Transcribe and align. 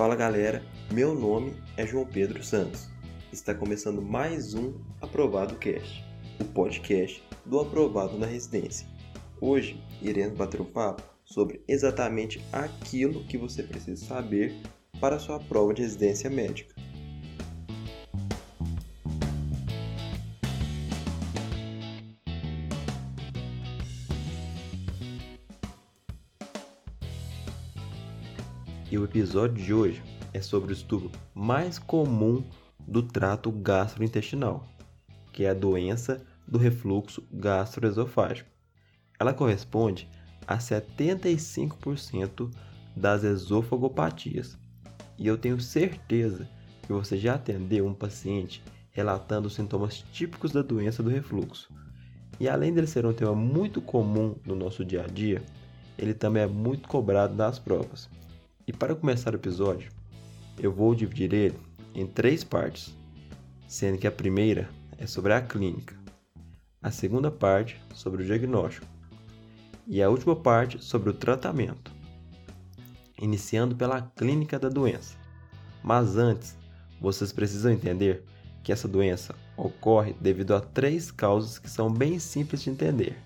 Fala 0.00 0.16
galera, 0.16 0.62
meu 0.90 1.14
nome 1.14 1.54
é 1.76 1.86
João 1.86 2.06
Pedro 2.06 2.42
Santos. 2.42 2.88
Está 3.30 3.54
começando 3.54 4.00
mais 4.00 4.54
um 4.54 4.72
Aprovado 4.98 5.56
Cast, 5.56 6.02
o 6.40 6.44
podcast 6.46 7.22
do 7.44 7.60
Aprovado 7.60 8.16
na 8.16 8.24
Residência. 8.24 8.88
Hoje 9.38 9.78
iremos 10.00 10.38
bater 10.38 10.58
um 10.58 10.64
papo 10.64 11.02
sobre 11.22 11.62
exatamente 11.68 12.42
aquilo 12.50 13.24
que 13.24 13.36
você 13.36 13.62
precisa 13.62 14.02
saber 14.02 14.54
para 14.98 15.18
sua 15.18 15.38
prova 15.38 15.74
de 15.74 15.82
residência 15.82 16.30
médica. 16.30 16.74
E 28.90 28.98
o 28.98 29.04
episódio 29.04 29.62
de 29.62 29.72
hoje 29.72 30.02
é 30.34 30.40
sobre 30.40 30.72
o 30.72 30.74
estudo 30.74 31.12
mais 31.32 31.78
comum 31.78 32.42
do 32.80 33.04
trato 33.04 33.52
gastrointestinal, 33.52 34.66
que 35.32 35.44
é 35.44 35.50
a 35.50 35.54
doença 35.54 36.20
do 36.44 36.58
refluxo 36.58 37.22
gastroesofágico. 37.32 38.50
Ela 39.16 39.32
corresponde 39.32 40.08
a 40.44 40.58
75% 40.58 42.50
das 42.96 43.22
esofagopatias. 43.22 44.58
E 45.16 45.24
eu 45.24 45.38
tenho 45.38 45.60
certeza 45.60 46.48
que 46.82 46.92
você 46.92 47.16
já 47.16 47.34
atendeu 47.34 47.86
um 47.86 47.94
paciente 47.94 48.60
relatando 48.90 49.46
os 49.46 49.54
sintomas 49.54 50.04
típicos 50.12 50.50
da 50.50 50.62
doença 50.62 51.00
do 51.00 51.10
refluxo. 51.10 51.72
E 52.40 52.48
além 52.48 52.74
dele 52.74 52.88
ser 52.88 53.06
um 53.06 53.12
tema 53.12 53.36
muito 53.36 53.80
comum 53.80 54.34
no 54.44 54.56
nosso 54.56 54.84
dia 54.84 55.04
a 55.04 55.06
dia, 55.06 55.40
ele 55.96 56.12
também 56.12 56.42
é 56.42 56.48
muito 56.48 56.88
cobrado 56.88 57.36
nas 57.36 57.56
provas. 57.56 58.08
E 58.66 58.72
para 58.72 58.94
começar 58.94 59.32
o 59.32 59.36
episódio, 59.36 59.90
eu 60.58 60.72
vou 60.72 60.94
dividir 60.94 61.32
ele 61.32 61.58
em 61.94 62.06
três 62.06 62.44
partes, 62.44 62.94
sendo 63.66 63.98
que 63.98 64.06
a 64.06 64.12
primeira 64.12 64.68
é 64.98 65.06
sobre 65.06 65.32
a 65.32 65.40
clínica, 65.40 65.96
a 66.82 66.90
segunda 66.90 67.30
parte 67.30 67.80
sobre 67.94 68.22
o 68.22 68.26
diagnóstico 68.26 68.86
e 69.86 70.02
a 70.02 70.10
última 70.10 70.36
parte 70.36 70.82
sobre 70.84 71.10
o 71.10 71.14
tratamento, 71.14 71.90
iniciando 73.20 73.74
pela 73.74 74.02
clínica 74.02 74.58
da 74.58 74.68
doença. 74.68 75.16
Mas 75.82 76.16
antes, 76.16 76.56
vocês 77.00 77.32
precisam 77.32 77.72
entender 77.72 78.24
que 78.62 78.72
essa 78.72 78.86
doença 78.86 79.34
ocorre 79.56 80.14
devido 80.20 80.54
a 80.54 80.60
três 80.60 81.10
causas 81.10 81.58
que 81.58 81.68
são 81.68 81.92
bem 81.92 82.18
simples 82.18 82.62
de 82.62 82.70
entender. 82.70 83.16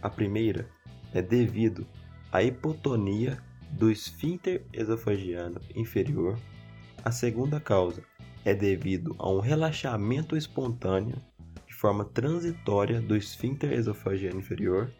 A 0.00 0.08
primeira 0.08 0.68
é 1.12 1.20
devido 1.20 1.86
à 2.30 2.42
hipotonia 2.42 3.42
do 3.70 3.90
esfíncter 3.90 4.64
esofagiano 4.72 5.60
inferior. 5.74 6.38
A 7.04 7.10
segunda 7.10 7.60
causa 7.60 8.02
é 8.44 8.54
devido 8.54 9.14
a 9.18 9.30
um 9.30 9.40
relaxamento 9.40 10.36
espontâneo 10.36 11.16
de 11.66 11.74
forma 11.74 12.04
transitória 12.04 13.00
do 13.00 13.16
esfíncter 13.16 13.72
esofagiano 13.72 14.38
inferior, 14.38 14.90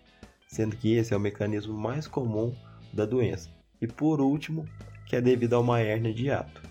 sendo 0.46 0.76
que 0.76 0.94
esse 0.94 1.12
é 1.12 1.16
o 1.16 1.20
mecanismo 1.20 1.76
mais 1.76 2.06
comum 2.06 2.54
da 2.92 3.04
doença. 3.04 3.50
E 3.80 3.86
por 3.86 4.20
último, 4.20 4.64
que 5.06 5.16
é 5.16 5.20
devido 5.20 5.54
a 5.54 5.60
uma 5.60 5.80
hérnia 5.80 6.12
de 6.12 6.26
hiato. 6.26 6.62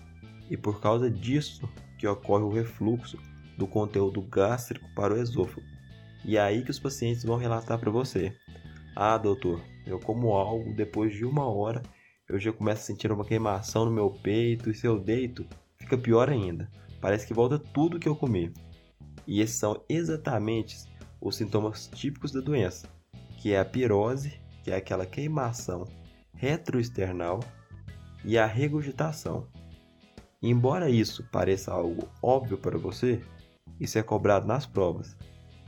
E 0.50 0.56
por 0.56 0.80
causa 0.80 1.10
disso 1.10 1.68
que 1.98 2.06
ocorre 2.06 2.44
o 2.44 2.52
refluxo 2.52 3.18
do 3.56 3.66
conteúdo 3.66 4.22
gástrico 4.22 4.88
para 4.94 5.14
o 5.14 5.18
esôfago. 5.18 5.66
E 6.24 6.36
é 6.36 6.40
aí 6.40 6.62
que 6.62 6.70
os 6.70 6.78
pacientes 6.78 7.24
vão 7.24 7.36
relatar 7.36 7.78
para 7.78 7.90
você: 7.90 8.36
"Ah, 9.00 9.16
doutor, 9.16 9.60
eu 9.86 10.00
como 10.00 10.32
algo, 10.32 10.74
depois 10.74 11.14
de 11.14 11.24
uma 11.24 11.48
hora 11.48 11.80
eu 12.28 12.36
já 12.36 12.52
começo 12.52 12.82
a 12.82 12.84
sentir 12.84 13.12
uma 13.12 13.24
queimação 13.24 13.84
no 13.84 13.92
meu 13.92 14.10
peito, 14.10 14.68
e 14.68 14.74
se 14.74 14.88
eu 14.88 14.98
deito, 14.98 15.46
fica 15.76 15.96
pior 15.96 16.28
ainda. 16.28 16.68
Parece 17.00 17.24
que 17.24 17.32
volta 17.32 17.60
tudo 17.60 18.00
que 18.00 18.08
eu 18.08 18.16
comi. 18.16 18.52
E 19.24 19.40
esses 19.40 19.54
são 19.54 19.80
exatamente 19.88 20.76
os 21.20 21.36
sintomas 21.36 21.86
típicos 21.94 22.32
da 22.32 22.40
doença, 22.40 22.88
que 23.40 23.52
é 23.52 23.60
a 23.60 23.64
pirose, 23.64 24.40
que 24.64 24.72
é 24.72 24.74
aquela 24.74 25.06
queimação 25.06 25.86
retroesternal, 26.34 27.38
e 28.24 28.36
a 28.36 28.46
regurgitação. 28.46 29.46
Embora 30.42 30.90
isso 30.90 31.22
pareça 31.30 31.72
algo 31.72 32.08
óbvio 32.20 32.58
para 32.58 32.76
você, 32.76 33.22
isso 33.78 33.96
é 33.96 34.02
cobrado 34.02 34.44
nas 34.44 34.66
provas 34.66 35.16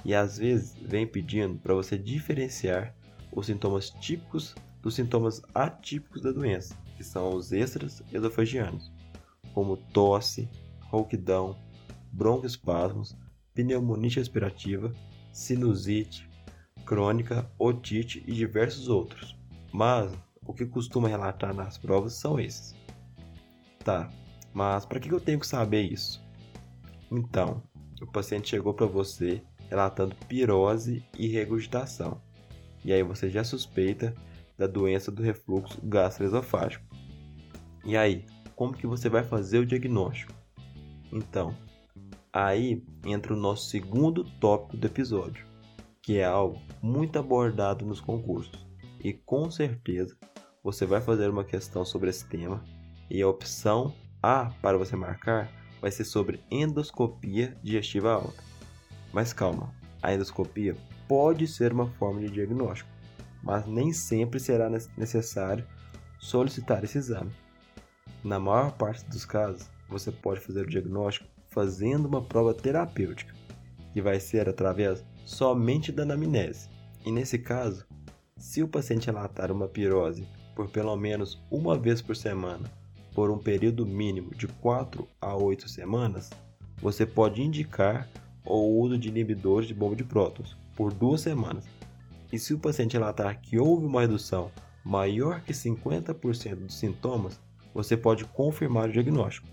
e 0.04 0.14
às 0.14 0.38
vezes 0.38 0.74
vem 0.80 1.06
pedindo 1.06 1.58
para 1.58 1.74
você 1.74 1.96
diferenciar 1.96 2.94
os 3.32 3.46
sintomas 3.46 3.90
típicos 3.90 4.54
dos 4.82 4.94
sintomas 4.94 5.42
atípicos 5.54 6.22
da 6.22 6.32
doença, 6.32 6.76
que 6.96 7.04
são 7.04 7.34
os 7.34 7.52
extras 7.52 8.02
esofagianos, 8.12 8.90
como 9.52 9.76
tosse, 9.76 10.48
rouquidão, 10.80 11.56
broncoespasmos, 12.12 13.16
pneumonite 13.54 14.18
respirativa, 14.18 14.92
sinusite 15.32 16.30
crônica, 16.90 17.48
otite 17.56 18.24
e 18.26 18.32
diversos 18.32 18.88
outros. 18.88 19.38
Mas 19.72 20.12
o 20.44 20.52
que 20.52 20.66
costuma 20.66 21.08
relatar 21.08 21.54
nas 21.54 21.78
provas 21.78 22.14
são 22.14 22.40
esses. 22.40 22.74
Tá, 23.84 24.10
mas 24.52 24.84
para 24.84 24.98
que 24.98 25.08
eu 25.08 25.20
tenho 25.20 25.38
que 25.38 25.46
saber 25.46 25.82
isso? 25.82 26.20
Então, 27.08 27.62
o 28.02 28.06
paciente 28.08 28.48
chegou 28.48 28.74
para 28.74 28.86
você 28.86 29.40
relatando 29.68 30.16
pirose 30.26 31.04
e 31.16 31.28
regurgitação. 31.28 32.20
E 32.84 32.92
aí 32.92 33.02
você 33.02 33.28
já 33.28 33.44
suspeita 33.44 34.14
da 34.56 34.66
doença 34.66 35.10
do 35.10 35.22
refluxo 35.22 35.80
gastroesofágico. 35.82 36.84
E 37.84 37.96
aí, 37.96 38.26
como 38.54 38.74
que 38.74 38.86
você 38.86 39.08
vai 39.08 39.24
fazer 39.24 39.58
o 39.58 39.66
diagnóstico? 39.66 40.34
Então, 41.12 41.54
aí 42.32 42.84
entra 43.04 43.32
o 43.32 43.36
nosso 43.36 43.68
segundo 43.68 44.24
tópico 44.38 44.76
do 44.76 44.86
episódio, 44.86 45.46
que 46.02 46.18
é 46.18 46.24
algo 46.24 46.60
muito 46.82 47.18
abordado 47.18 47.84
nos 47.84 48.00
concursos. 48.00 48.66
E 49.02 49.12
com 49.12 49.50
certeza 49.50 50.16
você 50.62 50.84
vai 50.84 51.00
fazer 51.00 51.30
uma 51.30 51.44
questão 51.44 51.84
sobre 51.84 52.10
esse 52.10 52.28
tema 52.28 52.62
e 53.10 53.22
a 53.22 53.28
opção 53.28 53.94
A 54.22 54.50
para 54.60 54.76
você 54.76 54.94
marcar 54.94 55.50
vai 55.80 55.90
ser 55.90 56.04
sobre 56.04 56.40
endoscopia 56.50 57.56
digestiva 57.62 58.12
alta. 58.12 58.44
Mas 59.12 59.32
calma, 59.32 59.74
a 60.02 60.12
endoscopia 60.12 60.76
pode 61.10 61.48
ser 61.48 61.72
uma 61.72 61.88
forma 61.88 62.20
de 62.20 62.30
diagnóstico, 62.30 62.88
mas 63.42 63.66
nem 63.66 63.92
sempre 63.92 64.38
será 64.38 64.70
necessário 64.96 65.66
solicitar 66.20 66.84
esse 66.84 66.98
exame. 66.98 67.32
Na 68.22 68.38
maior 68.38 68.70
parte 68.76 69.04
dos 69.06 69.24
casos, 69.24 69.68
você 69.88 70.12
pode 70.12 70.38
fazer 70.38 70.60
o 70.60 70.70
diagnóstico 70.70 71.26
fazendo 71.48 72.06
uma 72.06 72.22
prova 72.22 72.54
terapêutica, 72.54 73.34
que 73.92 74.00
vai 74.00 74.20
ser 74.20 74.48
através 74.48 75.04
somente 75.24 75.90
da 75.90 76.04
anamnese. 76.04 76.68
E 77.04 77.10
nesse 77.10 77.40
caso, 77.40 77.84
se 78.36 78.62
o 78.62 78.68
paciente 78.68 79.06
relatar 79.06 79.50
uma 79.50 79.66
pirose 79.66 80.28
por 80.54 80.70
pelo 80.70 80.96
menos 80.96 81.42
uma 81.50 81.76
vez 81.76 82.00
por 82.00 82.14
semana 82.14 82.70
por 83.16 83.32
um 83.32 83.38
período 83.38 83.84
mínimo 83.84 84.32
de 84.32 84.46
4 84.46 85.08
a 85.20 85.34
8 85.34 85.68
semanas, 85.68 86.30
você 86.80 87.04
pode 87.04 87.42
indicar 87.42 88.08
o 88.44 88.80
uso 88.80 88.96
de 88.96 89.08
inibidores 89.08 89.66
de 89.66 89.74
bomba 89.74 89.96
de 89.96 90.04
prótons 90.04 90.60
por 90.80 90.94
duas 90.94 91.20
semanas. 91.20 91.68
E 92.32 92.38
se 92.38 92.54
o 92.54 92.58
paciente 92.58 92.94
relatar 92.94 93.38
que 93.42 93.58
houve 93.58 93.84
uma 93.84 94.00
redução 94.00 94.50
maior 94.82 95.42
que 95.42 95.52
50% 95.52 96.54
dos 96.54 96.78
sintomas, 96.78 97.38
você 97.74 97.98
pode 97.98 98.24
confirmar 98.24 98.88
o 98.88 98.92
diagnóstico. 98.92 99.46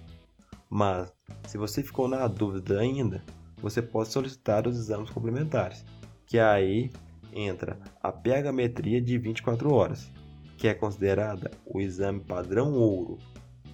Mas, 0.69 1.13
se 1.45 1.57
você 1.57 1.83
ficou 1.83 2.07
na 2.07 2.25
dúvida 2.29 2.79
ainda, 2.79 3.21
você 3.61 3.81
pode 3.81 4.07
solicitar 4.07 4.65
os 4.65 4.77
exames 4.77 5.09
complementares, 5.09 5.83
que 6.25 6.39
aí 6.39 6.91
entra 7.33 7.77
a 8.01 8.09
pH-metria 8.09 9.01
de 9.01 9.17
24 9.17 9.73
horas, 9.73 10.09
que 10.57 10.69
é 10.69 10.73
considerada 10.73 11.51
o 11.65 11.81
exame 11.81 12.21
padrão 12.21 12.71
ouro, 12.71 13.17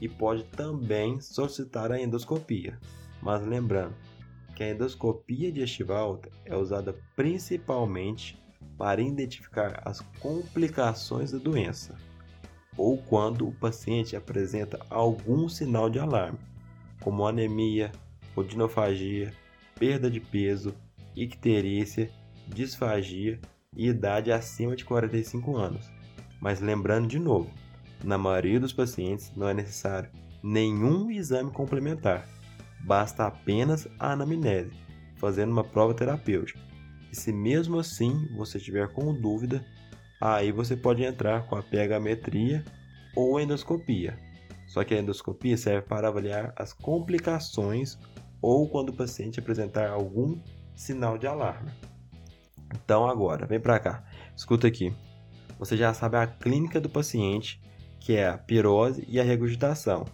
e 0.02 0.10
pode 0.10 0.44
também 0.46 1.22
solicitar 1.22 1.92
a 1.92 2.02
endoscopia. 2.02 2.80
Mas 3.22 3.46
lembrando 3.46 3.94
que 4.56 4.64
a 4.64 4.70
endoscopia 4.70 5.52
digestiva 5.52 6.20
é 6.46 6.56
usada 6.56 6.96
principalmente 7.16 8.42
para 8.78 9.02
identificar 9.02 9.82
as 9.86 10.00
complicações 10.20 11.32
da 11.32 11.38
doença 11.38 11.96
ou 12.78 12.98
quando 12.98 13.48
o 13.48 13.52
paciente 13.52 14.16
apresenta 14.16 14.80
algum 14.90 15.48
sinal 15.48 15.90
de 15.90 16.00
alarme, 16.00 16.40
como 17.02 17.26
anemia, 17.26 17.92
odinofagia, 18.36 19.34
perda 19.78 20.10
de 20.10 20.20
peso, 20.20 20.74
icterícia, 21.16 22.10
disfagia 22.48 23.40
e 23.76 23.88
idade 23.88 24.32
acima 24.32 24.76
de 24.76 24.86
45 24.86 25.56
anos. 25.56 25.92
Mas 26.40 26.60
lembrando 26.60 27.08
de 27.08 27.20
novo, 27.20 27.50
na 28.04 28.18
maioria 28.18 28.60
dos 28.60 28.74
pacientes 28.74 29.32
não 29.36 29.48
é 29.48 29.54
necessário 29.54 30.10
nenhum 30.42 31.10
exame 31.10 31.52
complementar, 31.52 32.28
basta 32.84 33.26
apenas 33.26 33.88
a 34.00 34.12
anamnese, 34.12 34.74
fazendo 35.16 35.52
uma 35.52 35.64
prova 35.64 35.94
terapêutica. 35.94 36.60
E 37.12 37.16
se 37.16 37.32
mesmo 37.32 37.80
assim 37.80 38.28
você 38.36 38.58
estiver 38.58 38.88
com 38.90 39.14
dúvida, 39.14 39.66
aí 40.20 40.52
você 40.52 40.76
pode 40.76 41.04
entrar 41.04 41.48
com 41.48 41.56
a 41.56 41.64
pH-metria 41.64 42.64
ou 43.16 43.40
endoscopia. 43.40 44.18
Só 44.68 44.84
que 44.84 44.94
a 44.94 45.00
endoscopia 45.00 45.56
serve 45.56 45.88
para 45.88 46.08
avaliar 46.08 46.54
as 46.56 46.74
complicações 46.74 47.98
ou 48.42 48.68
quando 48.68 48.90
o 48.90 48.96
paciente 48.96 49.40
apresentar 49.40 49.90
algum 49.90 50.40
sinal 50.76 51.18
de 51.18 51.28
alarme. 51.28 51.72
Então 52.74 53.08
agora, 53.08 53.46
vem 53.46 53.60
para 53.60 53.80
cá. 53.80 54.04
Escuta 54.36 54.68
aqui. 54.68 54.94
Você 55.60 55.78
já 55.78 55.94
sabe 55.94 56.18
a 56.18 56.26
clínica 56.26 56.82
do 56.82 56.90
paciente, 56.90 57.62
que 58.00 58.16
é 58.16 58.28
a 58.28 58.38
pirose 58.38 59.06
e 59.08 59.20
a 59.20 59.24
regurgitação, 59.24 60.06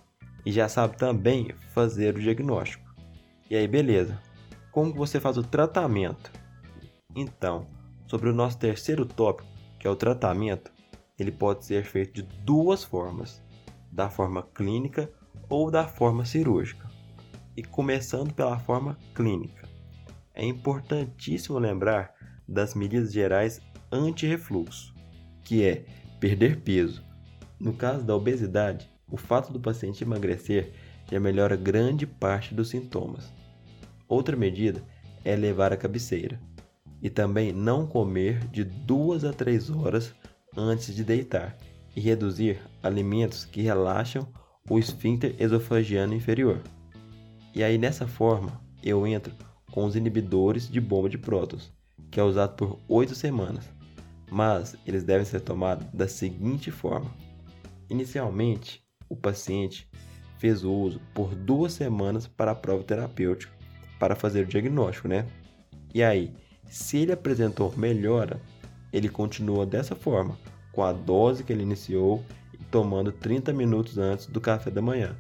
e 0.46 0.52
já 0.52 0.68
sabe 0.68 0.98
também 0.98 1.50
fazer 1.74 2.16
o 2.16 2.20
diagnóstico. 2.22 2.88
E 3.50 3.56
aí, 3.56 3.68
beleza? 3.68 4.22
Como 4.72 4.94
você 4.94 5.20
faz 5.20 5.38
o 5.38 5.44
tratamento? 5.44 6.32
Então, 7.16 7.68
sobre 8.08 8.30
o 8.30 8.34
nosso 8.34 8.58
terceiro 8.58 9.06
tópico, 9.06 9.50
que 9.80 9.88
é 9.88 9.90
o 9.90 9.96
tratamento, 9.96 10.72
ele 11.18 11.32
pode 11.32 11.66
ser 11.66 11.84
feito 11.84 12.22
de 12.22 12.24
duas 12.44 12.84
formas: 12.84 13.42
da 13.92 14.10
forma 14.10 14.44
clínica 14.44 15.12
ou 15.50 15.72
da 15.72 15.88
forma 15.88 16.26
cirúrgica. 16.26 16.90
E 17.58 17.64
começando 17.64 18.34
pela 18.34 18.60
forma 18.60 18.98
clínica, 19.14 19.68
é 20.34 20.46
importantíssimo 20.46 21.58
lembrar 21.58 22.14
das 22.48 22.74
medidas 22.74 23.12
gerais 23.12 23.60
anti-refluxo, 23.92 24.94
que 25.44 25.66
é 25.66 25.86
perder 26.20 26.62
peso. 26.62 27.04
No 27.60 27.74
caso 27.74 28.06
da 28.06 28.16
obesidade, 28.16 28.90
o 29.12 29.18
fato 29.18 29.52
do 29.52 29.60
paciente 29.60 30.04
emagrecer 30.04 30.72
já 31.12 31.20
melhora 31.20 31.56
grande 31.56 32.06
parte 32.06 32.54
dos 32.54 32.70
sintomas. 32.70 33.32
Outra 34.08 34.36
medida 34.36 34.84
é 35.24 35.36
levar 35.36 35.74
a 35.74 35.78
cabeceira 35.78 36.40
e 37.02 37.10
também 37.10 37.52
não 37.52 37.88
comer 37.88 38.46
de 38.48 38.64
2 38.64 39.24
a 39.24 39.34
3 39.34 39.70
horas 39.70 40.14
antes 40.56 40.94
de 40.94 41.04
deitar 41.04 41.58
e 41.96 42.00
reduzir 42.00 42.60
alimentos 42.84 43.46
que 43.46 43.62
relaxam 43.62 44.28
o 44.70 44.78
esfíncter 44.78 45.36
esofagiano 45.40 46.14
inferior. 46.14 46.62
E 47.54 47.64
aí 47.64 47.78
nessa 47.78 48.08
forma 48.08 48.62
eu 48.84 49.06
entro 49.08 49.34
com 49.72 49.86
os 49.86 49.96
inibidores 49.96 50.70
de 50.70 50.80
bomba 50.80 51.10
de 51.10 51.18
prótons, 51.18 51.72
que 52.12 52.20
é 52.20 52.24
usado 52.24 52.56
por 52.56 52.80
8 52.88 53.16
semanas, 53.16 53.70
mas 54.32 54.76
eles 54.86 55.04
devem 55.04 55.26
ser 55.26 55.42
tomados 55.42 55.86
da 55.94 56.08
seguinte 56.08 56.72
forma: 56.72 57.12
inicialmente 57.90 58.84
o 59.10 59.16
paciente 59.16 59.90
fez 60.38 60.64
o 60.64 60.72
uso 60.72 61.02
por 61.14 61.36
duas 61.36 61.74
semanas 61.74 62.28
para 62.28 62.52
a 62.52 62.56
prova 62.56 62.84
terapêutica 62.84 63.52
para 64.00 64.16
fazer 64.16 64.44
o 64.44 64.48
diagnóstico, 64.48 65.08
né? 65.08 65.26
E 65.94 66.02
aí, 66.02 66.32
se 66.66 67.00
ele 67.00 67.12
apresentou 67.12 67.74
melhora, 67.76 68.40
ele 68.94 69.10
continua 69.10 69.66
dessa 69.66 69.96
forma, 69.96 70.38
com 70.72 70.84
a 70.84 70.94
dose 70.94 71.44
que 71.44 71.52
ele 71.52 71.64
iniciou 71.64 72.24
e 72.54 72.64
tomando 72.66 73.12
30 73.12 73.52
minutos 73.52 73.98
antes 73.98 74.28
do 74.28 74.40
café 74.40 74.72
da 74.72 74.82
manhã. 74.82 75.16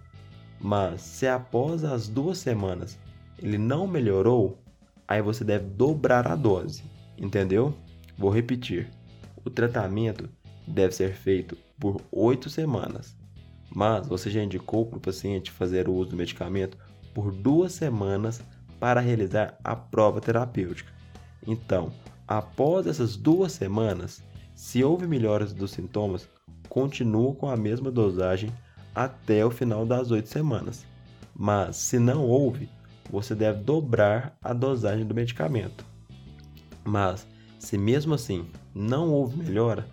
Mas 0.59 1.01
se 1.01 1.27
após 1.27 1.83
as 1.83 2.07
duas 2.07 2.37
semanas 2.37 2.97
ele 3.37 3.57
não 3.57 3.87
melhorou, 3.87 4.61
aí 5.07 5.21
você 5.21 5.43
deve 5.43 5.65
dobrar 5.65 6.27
a 6.27 6.35
dose, 6.35 6.83
entendeu? 7.17 7.73
Vou 8.17 8.29
repetir: 8.29 8.89
o 9.43 9.49
tratamento 9.49 10.29
deve 10.67 10.93
ser 10.93 11.13
feito 11.13 11.57
por 11.79 12.01
8 12.11 12.49
semanas, 12.49 13.15
mas 13.73 14.07
você 14.07 14.29
já 14.29 14.43
indicou 14.43 14.85
para 14.85 14.97
o 14.97 15.01
paciente 15.01 15.51
fazer 15.51 15.87
o 15.87 15.93
uso 15.93 16.11
do 16.11 16.17
medicamento 16.17 16.77
por 17.13 17.31
duas 17.31 17.73
semanas 17.73 18.41
para 18.79 19.01
realizar 19.01 19.57
a 19.63 19.75
prova 19.75 20.21
terapêutica. 20.21 20.91
Então, 21.45 21.91
após 22.27 22.87
essas 22.87 23.15
duas 23.15 23.51
semanas, 23.51 24.23
se 24.55 24.83
houve 24.83 25.07
melhoras 25.07 25.53
dos 25.53 25.71
sintomas, 25.71 26.29
continua 26.67 27.33
com 27.33 27.49
a 27.49 27.57
mesma 27.57 27.91
dosagem 27.91 28.51
até 28.93 29.45
o 29.45 29.51
final 29.51 29.85
das 29.85 30.11
oito 30.11 30.29
semanas. 30.29 30.85
Mas 31.33 31.77
se 31.77 31.97
não 31.99 32.25
houve, 32.25 32.69
você 33.09 33.33
deve 33.33 33.63
dobrar 33.63 34.37
a 34.41 34.53
dosagem 34.53 35.05
do 35.05 35.15
medicamento. 35.15 35.85
Mas 36.83 37.25
se 37.57 37.77
mesmo 37.77 38.13
assim 38.13 38.47
não 38.73 39.11
houve 39.11 39.37
melhora, 39.37 39.87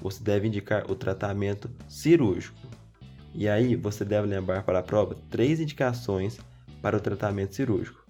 você 0.00 0.22
deve 0.22 0.46
indicar 0.46 0.90
o 0.90 0.94
tratamento 0.94 1.70
cirúrgico. 1.88 2.56
E 3.38 3.48
aí 3.48 3.76
você 3.76 4.04
deve 4.04 4.26
lembrar 4.26 4.64
para 4.64 4.80
a 4.80 4.82
prova 4.82 5.16
três 5.30 5.60
indicações 5.60 6.38
para 6.82 6.96
o 6.96 7.00
tratamento 7.00 7.54
cirúrgico 7.54 8.08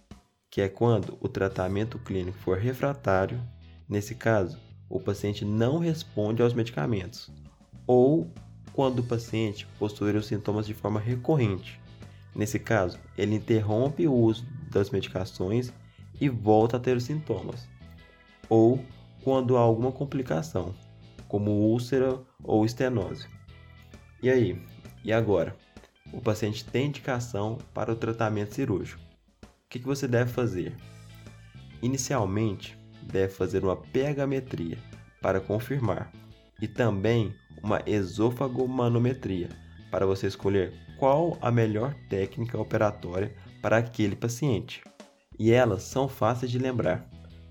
que 0.51 0.61
é 0.61 0.69
quando 0.69 1.17
o 1.21 1.29
tratamento 1.29 1.99
clínico 1.99 2.39
for 2.39 2.59
refratário, 2.59 3.41
nesse 3.89 4.15
caso, 4.15 4.59
o 4.89 4.99
paciente 4.99 5.45
não 5.45 5.79
responde 5.79 6.43
aos 6.43 6.55
medicamentos, 6.55 7.31
ou 7.87 8.31
quando 8.73 9.01
o 9.01 9.05
paciente 9.05 9.67
possuir 9.79 10.17
os 10.17 10.27
sintomas 10.27 10.67
de 10.67 10.75
forma 10.75 10.99
recorrente. 10.99 11.81
Nesse 12.35 12.59
caso, 12.59 12.99
ele 13.17 13.35
interrompe 13.35 14.07
o 14.07 14.15
uso 14.15 14.47
das 14.71 14.91
medicações 14.91 15.73
e 16.21 16.29
volta 16.29 16.77
a 16.77 16.81
ter 16.81 16.97
os 16.97 17.05
sintomas, 17.05 17.69
ou 18.49 18.83
quando 19.23 19.57
há 19.57 19.61
alguma 19.61 19.93
complicação, 19.93 20.75
como 21.27 21.51
úlcera 21.51 22.19
ou 22.43 22.65
estenose. 22.65 23.29
E 24.23 24.31
aí? 24.31 24.61
E 25.09 25.13
agora? 25.13 25.57
O 26.13 26.21
paciente 26.21 26.63
tem 26.67 26.89
indicação 26.89 27.57
para 27.73 27.91
o 27.91 27.97
tratamento 27.97 28.55
cirúrgico. 28.55 29.01
O 29.43 29.69
que, 29.71 29.79
você 29.79 30.07
deve 30.07 30.31
fazer? 30.31 30.77
Inicialmente, 31.81 32.77
deve 33.05 33.33
fazer 33.33 33.65
uma 33.65 33.75
pHmetria 33.75 34.77
para 35.23 35.41
confirmar 35.41 36.13
e 36.61 36.69
também 36.69 37.35
uma 37.63 37.81
esofagomanometria 37.87 39.49
para 39.91 40.05
você 40.05 40.27
escolher 40.27 40.75
qual 40.99 41.39
a 41.41 41.51
melhor 41.51 41.95
técnica 42.11 42.61
operatória 42.61 43.35
para 43.63 43.79
aquele 43.79 44.15
paciente. 44.15 44.83
E 45.39 45.53
elas 45.53 45.85
são 45.85 46.07
fáceis 46.07 46.51
de 46.51 46.59
lembrar, 46.59 47.09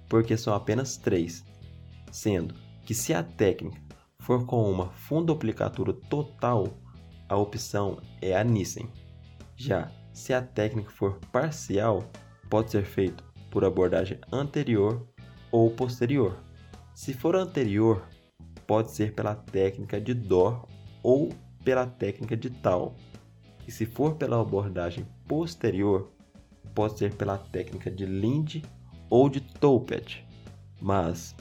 porque 0.07 0.37
são 0.37 0.53
apenas 0.53 0.95
três, 0.95 1.43
sendo 2.11 2.53
que 2.85 2.93
se 2.93 3.15
a 3.15 3.23
técnica 3.23 3.81
for 4.19 4.45
com 4.45 4.69
uma 4.69 4.91
fundoplicatura 4.91 5.91
total, 5.91 6.85
a 7.29 7.35
opção 7.35 7.99
é 8.21 8.35
a 8.35 8.43
Nissen. 8.43 8.89
Já 9.55 9.91
se 10.17 10.33
a 10.33 10.41
técnica 10.41 10.89
for 10.89 11.19
parcial, 11.31 12.03
pode 12.49 12.71
ser 12.71 12.83
feito 12.83 13.23
por 13.51 13.63
abordagem 13.63 14.19
anterior 14.31 15.07
ou 15.51 15.69
posterior. 15.69 16.35
Se 16.95 17.13
for 17.13 17.35
anterior, 17.35 18.03
pode 18.65 18.91
ser 18.91 19.13
pela 19.13 19.35
técnica 19.35 20.01
de 20.01 20.15
Dor 20.15 20.67
ou 21.03 21.29
pela 21.63 21.85
técnica 21.85 22.35
de 22.35 22.49
Tal. 22.49 22.95
E 23.67 23.71
se 23.71 23.85
for 23.85 24.15
pela 24.15 24.41
abordagem 24.41 25.05
posterior, 25.27 26.11
pode 26.73 26.97
ser 26.97 27.13
pela 27.13 27.37
técnica 27.37 27.91
de 27.91 28.05
Lind 28.05 28.63
ou 29.09 29.29
de 29.29 29.39
Toupet. 29.39 30.25
Mas, 30.81 31.35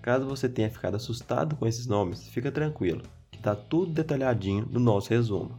caso 0.00 0.26
você 0.26 0.48
tenha 0.48 0.70
ficado 0.70 0.94
assustado 0.94 1.54
com 1.56 1.66
esses 1.66 1.86
nomes, 1.86 2.28
fica 2.28 2.50
tranquilo, 2.50 3.02
está 3.46 3.54
tudo 3.54 3.92
detalhadinho 3.92 4.66
no 4.68 4.80
nosso 4.80 5.10
resumo. 5.10 5.56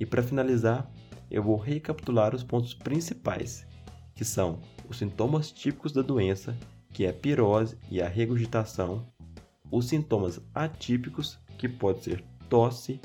E 0.00 0.06
para 0.06 0.22
finalizar, 0.22 0.90
eu 1.30 1.42
vou 1.42 1.56
recapitular 1.56 2.34
os 2.34 2.42
pontos 2.42 2.72
principais, 2.72 3.66
que 4.14 4.24
são 4.24 4.60
os 4.88 4.96
sintomas 4.96 5.52
típicos 5.52 5.92
da 5.92 6.00
doença, 6.00 6.56
que 6.94 7.04
é 7.04 7.10
a 7.10 7.12
pirose 7.12 7.76
e 7.90 8.00
a 8.00 8.08
regurgitação, 8.08 9.06
os 9.70 9.88
sintomas 9.88 10.40
atípicos, 10.54 11.38
que 11.58 11.68
pode 11.68 12.02
ser 12.02 12.24
tosse, 12.48 12.98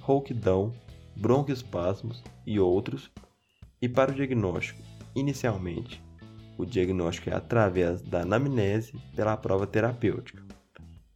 rouquidão, 0.00 0.72
broncoespasmos 1.14 2.24
e 2.46 2.58
outros, 2.58 3.10
e 3.82 3.90
para 3.90 4.10
o 4.10 4.14
diagnóstico, 4.14 4.80
inicialmente, 5.14 6.02
o 6.56 6.64
diagnóstico 6.64 7.28
é 7.28 7.34
através 7.34 8.00
da 8.00 8.22
anamnese 8.22 8.94
pela 9.14 9.36
prova 9.36 9.66
terapêutica. 9.66 10.42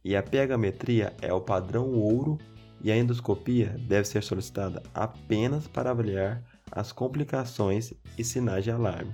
E 0.03 0.15
a 0.15 0.23
pHmetria 0.23 1.13
é 1.21 1.33
o 1.33 1.41
padrão 1.41 1.91
ouro 1.93 2.37
e 2.81 2.91
a 2.91 2.97
endoscopia 2.97 3.75
deve 3.87 4.07
ser 4.07 4.23
solicitada 4.23 4.81
apenas 4.93 5.67
para 5.67 5.91
avaliar 5.91 6.41
as 6.71 6.91
complicações 6.91 7.93
e 8.17 8.23
sinais 8.23 8.63
de 8.63 8.71
alarme. 8.71 9.13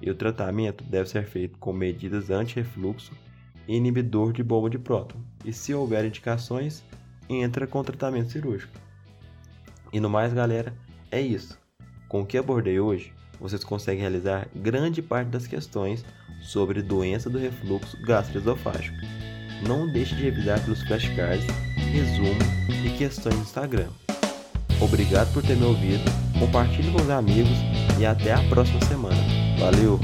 E 0.00 0.10
o 0.10 0.14
tratamento 0.14 0.84
deve 0.84 1.08
ser 1.08 1.26
feito 1.26 1.58
com 1.58 1.72
medidas 1.72 2.30
anti-refluxo 2.30 3.12
e 3.66 3.76
inibidor 3.76 4.32
de 4.32 4.42
bomba 4.42 4.70
de 4.70 4.78
próton. 4.78 5.18
E 5.44 5.52
se 5.52 5.74
houver 5.74 6.04
indicações, 6.04 6.82
entra 7.28 7.66
com 7.66 7.82
tratamento 7.82 8.30
cirúrgico. 8.30 8.78
E 9.92 10.00
no 10.00 10.08
mais, 10.08 10.32
galera, 10.32 10.74
é 11.10 11.20
isso. 11.20 11.58
Com 12.08 12.22
o 12.22 12.26
que 12.26 12.38
abordei 12.38 12.78
hoje, 12.78 13.12
vocês 13.40 13.64
conseguem 13.64 14.00
realizar 14.00 14.48
grande 14.54 15.02
parte 15.02 15.28
das 15.28 15.46
questões 15.46 16.04
sobre 16.40 16.82
doença 16.82 17.28
do 17.28 17.38
refluxo 17.38 18.00
gastroesofágico. 18.02 18.96
Não 19.62 19.86
deixe 19.86 20.14
de 20.14 20.22
revisar 20.22 20.60
pelos 20.62 20.82
flashcards, 20.82 21.46
resumo 21.92 22.38
e 22.84 22.90
questões 22.90 23.34
no 23.34 23.42
Instagram. 23.42 23.88
Obrigado 24.80 25.32
por 25.32 25.42
ter 25.42 25.56
me 25.56 25.64
ouvido, 25.64 26.04
compartilhe 26.38 26.90
com 26.90 27.00
os 27.00 27.10
amigos 27.10 27.56
e 27.98 28.04
até 28.04 28.32
a 28.32 28.42
próxima 28.48 28.80
semana. 28.84 29.16
Valeu! 29.58 29.98